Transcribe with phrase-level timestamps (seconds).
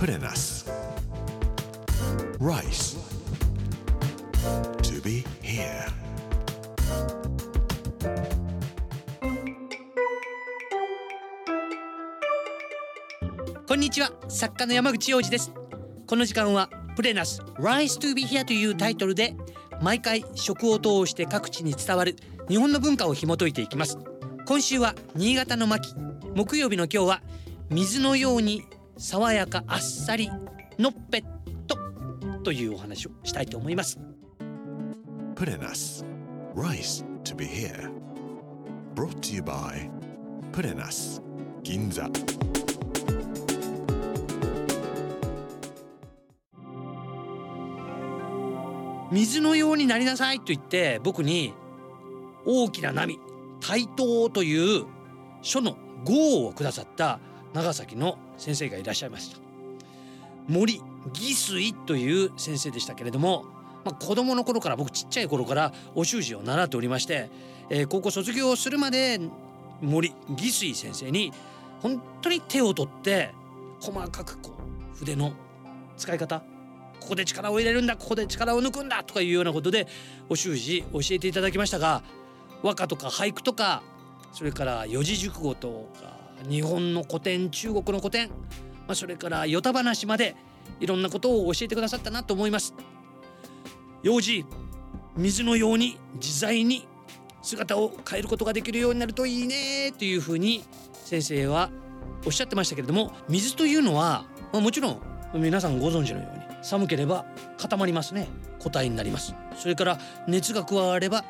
[0.00, 0.64] Put in us.
[2.38, 2.96] Rice.
[4.80, 5.92] To be here.
[13.68, 15.52] こんにちは作家の山口洋二です
[16.06, 19.36] この時間はプレナス Rise to be here というタイトルで
[19.82, 22.16] 毎回食を通して各地に伝わる
[22.48, 23.98] 日本の文化を紐解いていきます
[24.46, 25.94] 今週は新潟の巻
[26.34, 27.20] 木曜日の今日は
[27.68, 28.64] 水のように
[29.00, 30.30] 爽やかあっさり
[30.78, 31.24] のっぺっ
[31.66, 31.78] と
[32.44, 33.98] というお話をしたいと思います
[35.34, 36.04] Put in us.
[36.54, 37.90] Rice to be here.
[38.94, 39.88] Brought to you by
[40.52, 41.22] Put in us.
[41.62, 42.10] Ginza.
[49.10, 51.54] 水のようになりなさいと言って僕に
[52.44, 53.18] 大きな波
[53.60, 54.84] 対等という
[55.40, 57.18] 書の号をくださった
[57.54, 59.38] 長崎の先生がいらっしゃいました。
[60.48, 60.82] 森
[61.14, 63.44] 義水という先生でしたけれども、
[63.84, 67.30] まあ、子供の頃から僕ちっちゃい頃からお習字を習っておりまして、
[67.68, 69.20] えー高校卒業するまで
[69.80, 71.32] 森義水先生に
[71.80, 73.30] 本当に手を取って
[73.80, 74.52] 細かくこ
[74.94, 75.32] う筆の
[75.96, 76.42] 使い方
[77.00, 79.86] ここで力を入れるんだここで力を抜くんだとかいうようなことで
[80.28, 82.02] お習字教えていただきましたが
[82.62, 83.82] 和歌とか俳句とか
[84.32, 88.34] それから四字熟語とか日本の古典中国の古典、ま
[88.88, 90.36] あ、それから与太話まで
[90.78, 92.74] いろんなことを教えてくださったなと思います。
[94.02, 94.44] 幼児
[95.16, 96.86] 水のように自在に
[97.42, 101.70] 姿を変えることができるようになるといいねというふうに先生は
[102.24, 105.00] おっしゃってましたけれども水というのは、まあ、もちろん
[105.34, 107.24] 皆さんご存知のように寒ければ
[107.58, 111.24] 固まりますね固体になりますそれから熱が加われば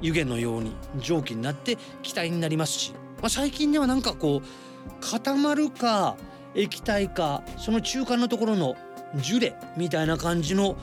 [0.00, 6.16] 湯気のように蒸気になって気体になりますし、まあ、最近ではなんかこう固まるか
[6.54, 8.76] 液体かその中間のところの
[9.16, 10.76] ジュレみたいな感じの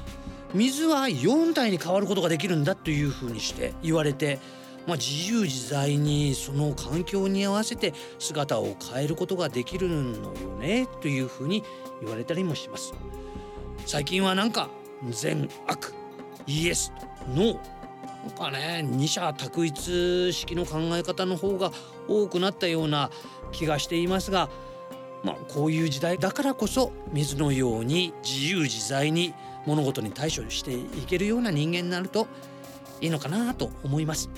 [0.53, 4.39] 水は4体に変わることができるんだというふうにして言われて、
[4.85, 11.63] まあ、自由自在にその環境に合わせて姿を変えることができるのよねというふうに
[12.01, 12.93] 言われたりもします。
[13.85, 14.69] 最近はなんか
[15.09, 15.93] 善悪
[16.45, 16.91] イエス
[17.35, 17.76] ノー
[18.27, 21.71] なんかね二者択一式の考え方の方が
[22.09, 23.09] 多くなったような
[23.53, 24.49] 気がしていますが
[25.23, 29.33] まあこういう時代だからこそ水のように自由自在に
[29.65, 32.27] 物事に対処していけるような人間になると
[32.99, 34.29] いいのかなと思います。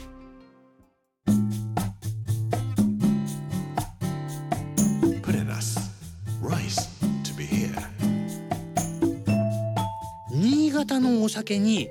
[10.31, 11.89] 新潟のお酒に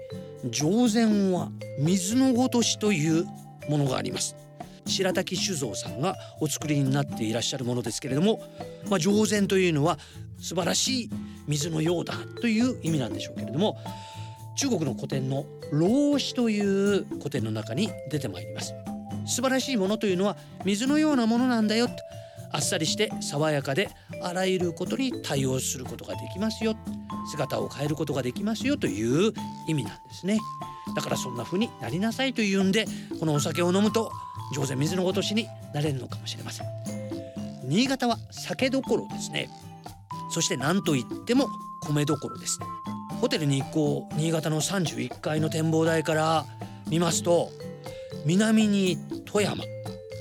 [0.50, 3.24] 上善は水のごとしという
[3.68, 4.36] ものがあります。
[4.86, 8.40] 白滝酒造さんがお作りになっていらっしゃるものですけれども、
[8.88, 9.98] まあ、上善というのは
[10.38, 11.10] 素晴らしい
[11.46, 13.76] 水のようだという意味なんでしょうけれども
[14.56, 18.74] 中国の古典の老子という古典の中に出てまいります。
[19.26, 21.92] 素晴らしいものというのは水のようなものなんだよと
[22.50, 23.90] あっさりして爽やかで
[24.22, 26.74] あらゆることに対応することができますよ。
[27.28, 29.32] 姿を変えることができますよという
[29.66, 30.38] 意味なんですね。
[30.94, 32.86] だからそんな風になりなさいというんで
[33.20, 34.10] このお酒を飲むと
[34.54, 36.66] 上手水のごとしになれるのかもしれません。
[37.64, 39.50] 新潟は酒どころですね。
[40.30, 41.48] そして何と言っても
[41.82, 42.58] 米どころです。
[43.20, 46.46] ホテル日光新潟の31階の展望台から
[46.88, 47.50] 見ますと
[48.24, 48.96] 南に
[49.26, 49.64] 富山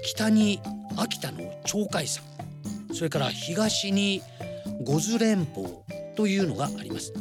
[0.04, 0.60] 北に
[0.98, 2.24] 秋田の鳥海山
[2.94, 4.22] それから東に
[4.84, 5.70] 五頭連峰
[6.18, 7.14] というのがあります。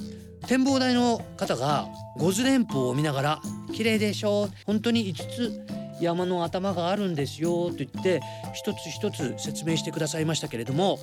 [0.49, 1.87] 展望台の方が
[2.17, 3.41] 五頭連峰を見ながら
[3.73, 5.67] 綺麗でしょ本当に5つ
[6.01, 7.69] 山の頭があるんですよ。
[7.71, 8.21] と言って
[8.55, 10.99] 一つ一つ説明してくださいましたけれども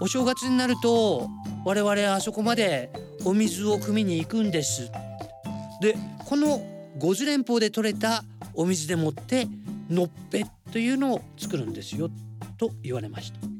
[0.00, 1.28] お正月になると
[1.64, 2.90] 我々あそこまで
[3.24, 4.90] お水を汲みに行くんです。
[5.82, 5.94] で
[6.24, 6.62] この
[6.98, 9.46] 五頭連峰で採れたお水でもって
[9.90, 12.08] のっぺというのを作るんですよ。
[12.56, 13.51] と言われました。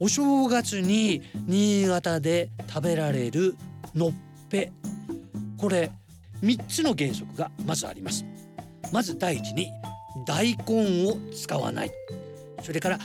[0.00, 3.56] お正月に新潟で食べられる
[3.94, 4.12] のっ
[4.50, 4.72] ぺ。
[5.56, 5.90] これ
[6.42, 8.24] 3つの原則がまずあります。
[8.92, 9.68] まず第一に
[10.26, 11.90] 大根を使わない。
[12.62, 12.98] それから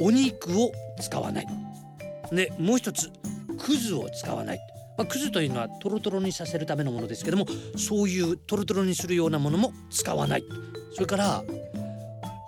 [0.00, 1.46] お肉を使わない。
[2.32, 3.10] でもう一つ
[3.58, 4.58] くずを使わない。
[4.96, 7.46] まあ、くずというのはトロトロにさせるためのものですけども
[7.76, 10.44] そういうトロトロにするようなものも使わない。
[10.94, 11.44] それから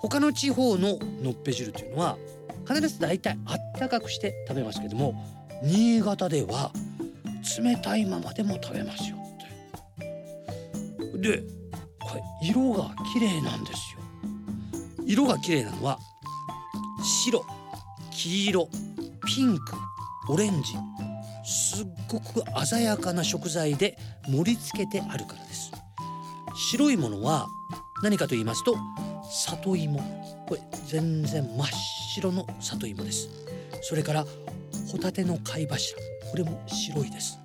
[0.00, 2.18] 他の地方ののっぺ汁というのは
[2.66, 5.14] 必ず大体あったかくして食べますけども
[5.62, 6.72] 新潟では
[7.58, 9.16] 冷たいままでも食べますよ。
[9.16, 9.98] っ
[11.18, 11.42] てで
[12.00, 14.00] これ色が綺麗なんですよ。
[15.06, 15.98] 色が綺麗なのは
[17.02, 17.44] 白
[18.10, 18.68] 黄色
[19.26, 19.62] ピンク
[20.28, 20.74] オレンジ。
[21.44, 23.96] すっごく鮮やかな食材で
[24.28, 25.70] 盛り付けてあるからです。
[26.70, 27.46] 白いものは
[28.02, 28.76] 何かと言いますと
[29.30, 30.00] 里芋。
[30.48, 31.66] これ全然真っ
[32.16, 33.28] 白の里芋です。
[33.82, 34.24] それから
[34.90, 35.98] ホタテの貝柱。
[36.30, 37.38] これも白いです。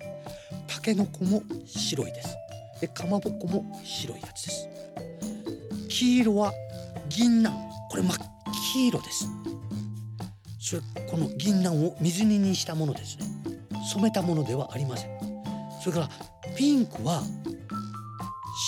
[0.66, 2.34] タケノコも白いです。
[2.80, 4.68] でかまぼこも白いやつです。
[5.88, 6.52] 黄色は
[7.10, 7.52] 銀杏。
[7.90, 8.16] これ真っ
[8.72, 9.28] 黄色です。
[10.58, 13.26] それこの銀杏を水煮にしたものですね。
[13.92, 15.10] 染めたものではありません。
[15.82, 16.10] それから
[16.56, 17.22] ピンクは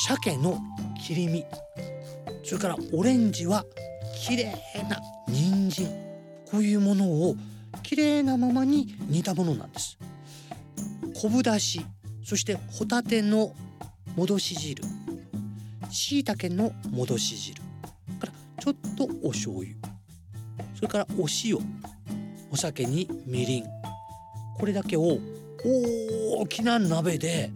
[0.06, 0.58] 鮭の
[1.02, 1.46] 切り身。
[2.44, 3.64] それからオレンジは
[4.26, 4.46] 綺麗
[4.88, 4.98] な
[5.28, 5.86] 人参。
[6.50, 7.36] こういうものを
[7.82, 9.98] 綺麗なままに煮たものなんです。
[11.20, 11.84] 昆布だし
[12.24, 13.54] そしてホタテの
[14.16, 14.82] 戻し汁
[15.90, 17.60] 椎茸の戻し汁。
[18.18, 19.74] からちょっとお醤油。
[20.74, 21.58] それからお塩。
[22.50, 23.64] お酒にみりん。
[24.58, 25.18] これだけを
[26.38, 27.50] 大きな鍋で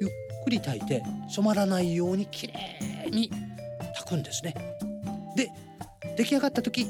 [0.00, 0.10] ゆっ
[0.44, 3.30] くり炊いて染まらないようにきれいに
[3.94, 4.54] 炊くんですね。
[5.34, 5.50] で
[6.20, 6.86] 出来上がった時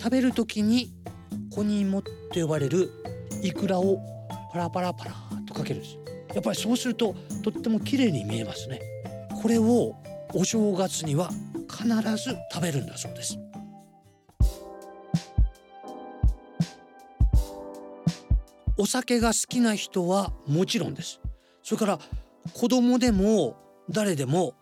[0.00, 0.92] 食べる時に
[1.52, 2.88] コニモって呼ばれる
[3.42, 3.98] イクラを
[4.52, 5.14] パラパラパラ
[5.44, 5.98] とかけるんです。
[6.32, 8.80] やっぱりそうするととっても綺麗に見えますね。
[9.42, 9.96] これを
[10.34, 11.30] お正月には
[11.68, 13.36] 必ず食べるんだそうです。
[18.78, 21.20] お酒が好きな人はもちろんです。
[21.64, 21.98] それから
[22.54, 23.56] 子供でも
[23.90, 24.54] 誰でも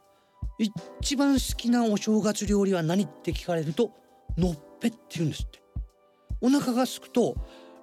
[0.58, 3.92] 一番好きなお正月料理は何って聞かれると
[4.36, 5.62] のっぺって言うんですって。
[6.40, 7.36] お腹が空くと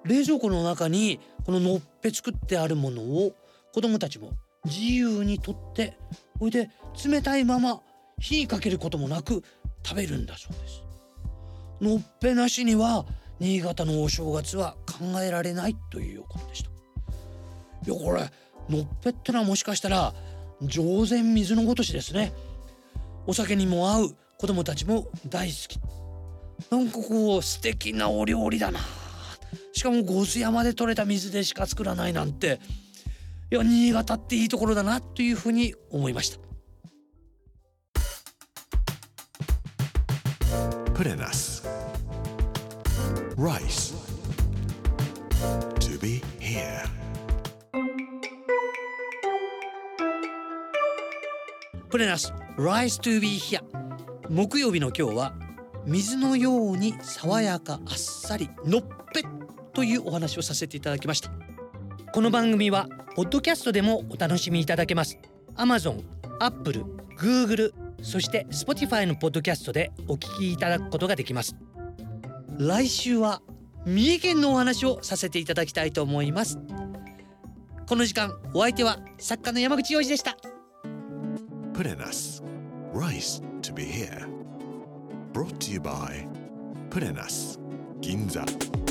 [0.04, 3.32] 冷蔵庫の中にこののっぺ作ってあるものを
[3.74, 4.32] 子供たちも
[4.64, 5.98] 自由にとって
[6.38, 6.70] それで
[7.04, 7.80] 冷たいまま
[8.18, 9.42] 火にかけることもなく
[9.82, 10.82] 食べるんだそうです。
[11.80, 13.04] のっぺなしには
[13.38, 16.70] 新潟のお正月は考えられないということでした。
[17.90, 18.30] いやこれ
[18.68, 20.14] のっぺってのはもしかしたら
[20.62, 22.32] 上善水のごとしですね。
[23.26, 25.78] お酒にも合う子供たちも大好き
[26.70, 28.80] なんかこう素敵なお料理だな
[29.72, 32.60] しかも五津山で採れた水でしか作らないなんて
[33.50, 36.38] いや新潟っていいところだなというふうに思いました
[40.94, 41.62] Put in us.
[43.36, 43.92] Rice.
[45.78, 46.86] To be here.
[51.90, 53.60] プレナス Rise to be here.
[54.30, 55.34] 木曜日の今日は
[55.84, 58.82] 水のように爽やかあっさりのっ
[59.12, 59.22] ぺ
[59.74, 61.30] というお話をさせていただきました。
[62.14, 65.18] この番組はポッドキャストでもお楽しみいただけます。
[65.56, 66.02] Amazon、
[66.40, 66.82] Apple、
[67.18, 71.56] Google そして Spotify のポッドキャストでお聞きいただくことができます。
[72.56, 73.42] 来週は
[73.84, 76.58] 三重県のお話をさせていただきたいと思います。
[77.86, 80.38] この時間お相手は作家の山口洋二でした。
[81.74, 82.45] Put in us.
[82.96, 84.26] Rice to be here.
[85.34, 86.26] Brought to you by
[87.18, 87.58] us.
[88.00, 88.85] Ginza.